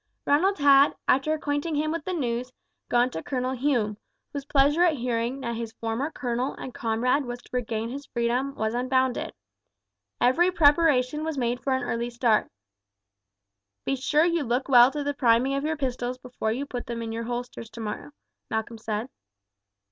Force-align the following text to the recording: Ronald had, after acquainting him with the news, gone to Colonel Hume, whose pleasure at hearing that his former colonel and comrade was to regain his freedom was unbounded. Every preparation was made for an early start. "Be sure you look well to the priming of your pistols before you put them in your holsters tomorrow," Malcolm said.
Ronald 0.25 0.57
had, 0.57 0.95
after 1.07 1.31
acquainting 1.31 1.75
him 1.75 1.91
with 1.91 2.05
the 2.05 2.13
news, 2.13 2.51
gone 2.89 3.11
to 3.11 3.21
Colonel 3.21 3.51
Hume, 3.51 3.99
whose 4.33 4.45
pleasure 4.45 4.81
at 4.81 4.95
hearing 4.95 5.41
that 5.41 5.53
his 5.55 5.73
former 5.73 6.09
colonel 6.09 6.55
and 6.55 6.73
comrade 6.73 7.23
was 7.25 7.37
to 7.43 7.49
regain 7.53 7.87
his 7.87 8.07
freedom 8.07 8.55
was 8.55 8.73
unbounded. 8.73 9.31
Every 10.19 10.49
preparation 10.49 11.23
was 11.23 11.37
made 11.37 11.61
for 11.61 11.73
an 11.73 11.83
early 11.83 12.09
start. 12.09 12.49
"Be 13.85 13.95
sure 13.95 14.25
you 14.25 14.41
look 14.41 14.67
well 14.67 14.89
to 14.89 15.03
the 15.03 15.13
priming 15.13 15.53
of 15.53 15.63
your 15.65 15.77
pistols 15.77 16.17
before 16.17 16.51
you 16.51 16.65
put 16.65 16.87
them 16.87 17.03
in 17.03 17.11
your 17.11 17.25
holsters 17.25 17.69
tomorrow," 17.69 18.09
Malcolm 18.49 18.79
said. 18.79 19.07